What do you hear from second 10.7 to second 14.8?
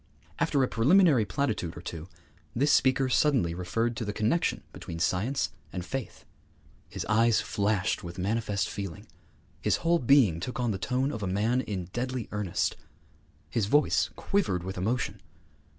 the tone of a man in deadly earnest; his voice quivered with